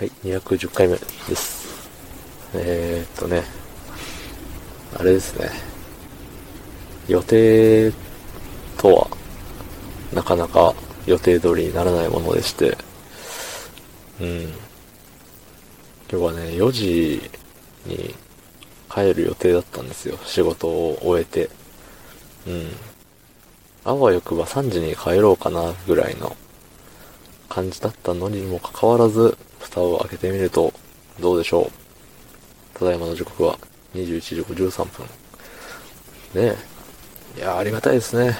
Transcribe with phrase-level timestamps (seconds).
[0.00, 1.90] はい、210回目です。
[2.54, 3.42] えー、っとね、
[4.98, 5.50] あれですね。
[7.06, 7.92] 予定
[8.78, 9.08] とは、
[10.14, 10.74] なかなか
[11.04, 12.78] 予定通りにならないものでして、
[14.22, 14.42] うん。
[14.44, 14.52] 今
[16.08, 17.30] 日はね、4時
[17.84, 18.14] に
[18.90, 20.16] 帰る予定だったんですよ。
[20.24, 21.50] 仕事を終えて。
[22.46, 22.70] うん。
[23.84, 26.34] あわよくば3時に帰ろうかな、ぐらいの
[27.50, 30.72] 感じだったのにもかかわらず、蓋を開けてみると、
[31.20, 31.70] どうでしょ
[32.74, 32.78] う。
[32.78, 33.58] ただいまの時刻は
[33.94, 35.06] 21時53分。
[36.34, 36.56] ね
[37.36, 37.38] え。
[37.38, 38.36] いや、ありがたいですね。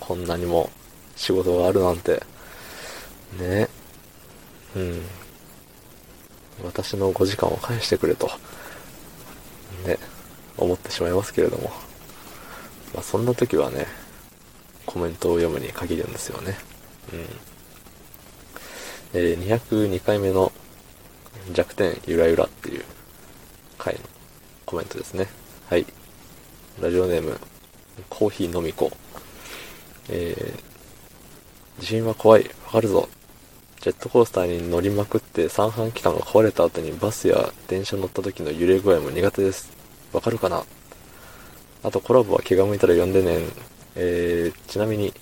[0.00, 0.70] こんなにも
[1.14, 2.12] 仕事があるなんて。
[2.12, 2.20] ね
[3.40, 3.68] え。
[4.76, 5.02] うん。
[6.64, 8.30] 私の5時間を返してくれと。
[9.86, 9.98] ね。
[10.56, 11.70] 思ってしまいますけれども。
[12.94, 13.86] まあ、そんな時はね、
[14.86, 16.56] コメントを読むに限るんですよね。
[17.12, 17.26] うん。
[19.14, 20.52] えー、202回目の
[21.52, 22.84] 弱点ゆらゆらっていう
[23.78, 24.00] 回の
[24.64, 25.28] コメントですね。
[25.68, 25.86] はい。
[26.80, 27.38] ラジオネーム、
[28.10, 28.90] コーヒー飲み子。
[30.08, 32.44] えー、地震は怖い。
[32.66, 33.08] わかるぞ。
[33.80, 39.70] ジェットコースターに乗りまくって三半規管が壊れた後にバスや電車乗った時の揺れ具合も苦手です。
[40.12, 40.64] わかるかな？
[41.84, 43.44] あとコラボは気が向いたら呼んでね。
[43.94, 45.14] えー、ちなみに、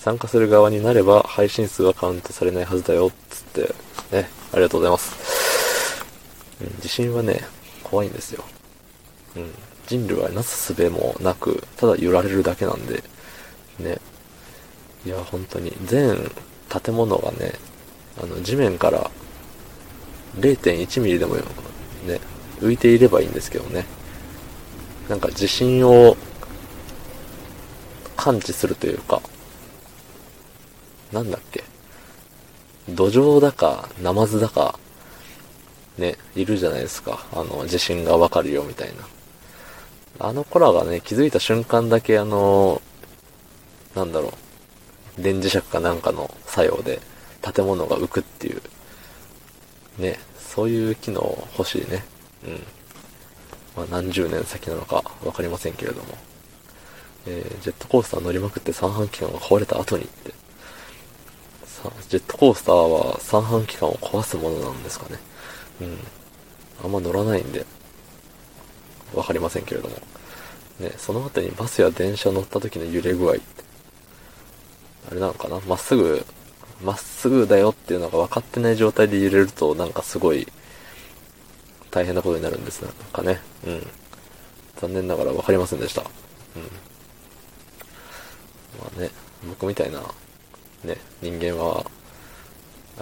[0.00, 3.74] 参加する側になれば配信数はカウントされないはずだよ、つって、
[4.16, 6.04] ね、ありがとうございます。
[6.62, 7.42] うん、地震はね、
[7.84, 8.42] 怖いんですよ。
[9.36, 9.50] うん、
[9.86, 13.04] 人類はなすすべもなく、ただ揺られるだけなんで、
[13.78, 13.98] ね。
[15.04, 16.16] いや、本当に、全
[16.82, 17.52] 建物がね、
[18.22, 19.10] あの、地面から
[20.38, 21.42] 0.1ミリでもね、
[22.60, 23.84] 浮いていればいいんですけどね。
[25.10, 26.16] なんか地震を
[28.16, 29.20] 感知するというか、
[31.12, 31.64] なんだっけ？
[32.88, 34.78] 土壌だか、ナマズだか、
[35.98, 37.26] ね、いるじゃないですか。
[37.32, 38.88] あの、地震がわかるよみたい
[40.18, 40.28] な。
[40.28, 42.80] あの子らがね、気づいた瞬間だけあの、
[43.94, 44.32] なんだろ
[45.18, 47.00] う、電磁石かなんかの作用で
[47.42, 48.62] 建物が浮くっていう、
[49.98, 52.04] ね、そういう機能欲しいね。
[52.46, 52.62] うん。
[53.76, 56.18] まあ、何十年先なのかわかりませんけれども。
[57.26, 60.32] えー、ジェットコースター乗りまくって三半規管が壊れた後にって。
[62.08, 65.18] ジェットコースターは三半規管を壊すものなんですかね。
[65.80, 65.98] うん。
[66.84, 67.64] あんま乗らないんで、
[69.14, 69.96] わかりませんけれども。
[70.78, 73.42] ね、その後にバスや電車乗った時の揺れ具合って。
[75.10, 75.60] あれなのかな？
[75.60, 76.24] まっすぐ、
[76.82, 80.46] まっすぐだよっていうのが分かってない状態で揺れるとなんかすごい
[81.90, 83.40] 大変なことになるんですなんかね。
[83.66, 83.86] うん。
[84.76, 86.02] 残念ながら分かりませんでした。
[86.02, 86.08] うん。
[88.78, 89.10] まあね、
[89.48, 90.00] 僕みたいな、
[90.84, 91.84] ね、人間は、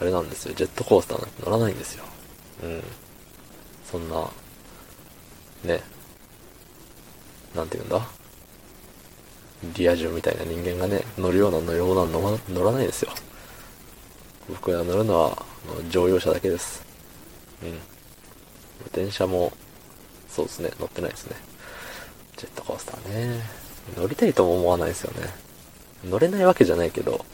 [0.00, 2.04] あれなんですよ、ジェットコースターなんて乗らないんですよ。
[2.62, 2.82] うん。
[3.90, 4.28] そんな、
[5.64, 5.82] ね、
[7.54, 8.06] なんて言うんだ？
[9.76, 13.10] リア充みたいな人間がね、乗るような乗り物は乗ら乗らないですよ。
[14.48, 15.44] 僕が乗るのは、
[15.90, 16.84] 乗用車だけです。
[17.62, 17.78] うん。
[18.92, 19.52] 電車も、
[20.28, 21.36] そうですね、乗ってないですね。
[22.36, 23.42] ジェットコースターね。
[23.96, 25.28] 乗りたいとも思わないですよね。
[26.04, 27.24] 乗れないわけじゃないけど、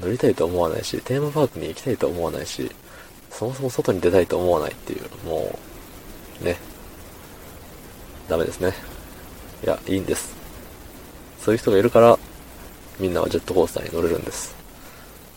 [0.00, 2.70] 乗りたいと思わないし、テーマパークに行きたいと思わないし、
[3.30, 5.58] そもそも外に出たいと思わないっていう、も
[6.40, 6.56] う、ね。
[8.28, 8.74] ダメですね。
[9.64, 10.34] いや、いいんです。
[11.40, 12.18] そういう人がいるから、
[12.98, 14.54] みんなはジェットコースターに乗れるんです。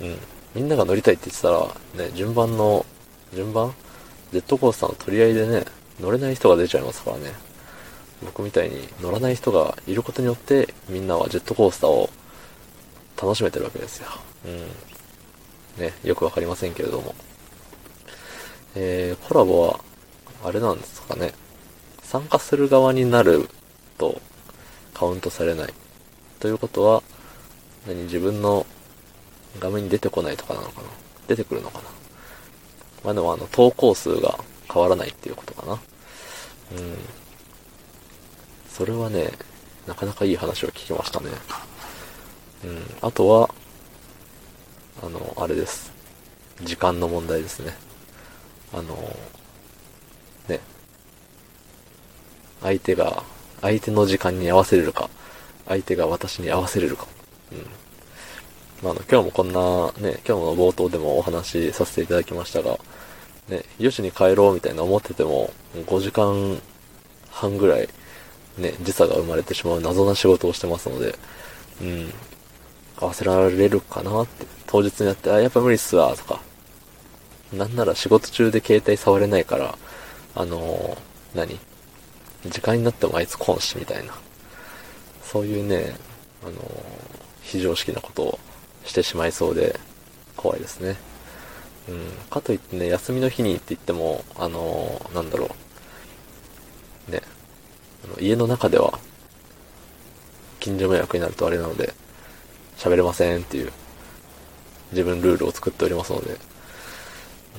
[0.01, 0.17] うん。
[0.55, 2.85] みんなが乗りたいって言ってたら、ね、順番の、
[3.33, 3.73] 順番？
[4.31, 5.65] ジェットコースターの取り合いでね、
[5.99, 7.31] 乗れない人が出ちゃいますからね。
[8.23, 12.09] 僕みたいに乗らない人がいることによって、みんなはジェットコースターを
[13.21, 14.07] 楽しめてるわけですよ。
[14.45, 15.83] うん。
[15.83, 17.13] ね、よくわかりませんけれども。
[18.75, 19.79] えー、コラボは、
[20.43, 21.33] あれなんですかね。
[22.03, 23.49] 参加する側になる
[23.97, 24.19] と
[24.93, 25.73] カウントされない。
[26.39, 27.03] ということは、
[27.87, 28.65] 何自分の
[29.59, 30.87] 画面に出てこないとかなのかな
[31.27, 31.85] 出てくるのかな
[33.03, 34.39] まあでもあの、投稿数が
[34.71, 35.73] 変わらないっていうことかな。
[35.73, 35.79] うん。
[38.69, 39.31] それはね、
[39.87, 41.31] なかなかいい話を聞きましたね。
[42.63, 42.79] うん。
[43.01, 43.49] あとは、
[45.01, 45.91] あの、あれです。
[46.63, 47.73] 時間の問題ですね。
[48.73, 48.95] あの、
[50.47, 50.59] ね。
[52.61, 53.23] 相手が、
[53.61, 55.09] 相手の時間に合わせれるか、
[55.67, 57.07] 相手が私に合わせれるか。
[57.51, 57.59] うん。
[58.81, 62.79] まあ、あの、今日もこんな、ね、今日の冒頭でもお話しさせていただきましたが、
[63.49, 66.61] ね、4時に帰ろうみたいな思ってても、5時間
[67.29, 67.89] 半ぐらい、
[68.57, 71.15] ね、時差が生まれてしまう謎な仕事をしてますので、
[71.81, 72.13] うん、
[72.99, 76.41] 合わせられるかなって、当日になって、あ、やっぱ無理っすわ、とか、
[77.53, 79.77] なんなら仕事中で携帯触れないから、
[80.35, 81.59] あのー、何？
[82.45, 84.13] 時間になってもあいつ来んし、みたいな。
[85.23, 85.95] そういうね、
[86.43, 86.55] あのー、
[87.41, 88.39] 非常識なことを
[88.85, 89.79] してしまいそうで、
[90.35, 90.97] 怖いですね。
[91.87, 91.99] うん。
[92.29, 95.49] かといってね、休みの日にって言っても、あのー、なんだろ
[97.07, 97.11] う。
[97.11, 97.21] ね。
[98.05, 98.99] あの家の中では、
[100.59, 101.93] 近所迷惑になるとあれなので、
[102.79, 103.71] 喋れませんっていう、
[104.91, 106.37] 自分ルールを作っておりますので、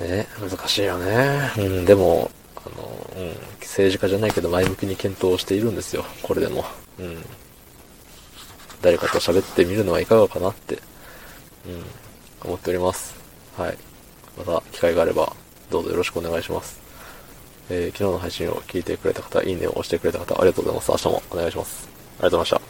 [0.00, 1.52] ね、難しいよね。
[1.58, 3.28] うん、でも、あの、うん、
[3.60, 6.64] 政治家じゃないけど前向きに検討しているんですよ、これでも。
[6.98, 7.24] うん。
[8.82, 10.78] 誰かと喋ってみるのはいかがかなって、
[11.66, 13.14] うん、思っております。
[13.56, 13.78] はい。
[14.38, 15.34] また機会があれば、
[15.70, 16.80] どうぞよろしくお願いします。
[17.68, 20.90] えー、昨日の配信を聞いてくれた方、いいねを押してくれた方、ありがとうございます。
[20.90, 21.88] 明日もお願いします。
[22.18, 22.69] ありがとうございました。